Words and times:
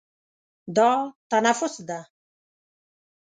دا 0.75 0.91
تنفس 1.29 1.73
ده. 1.87 1.99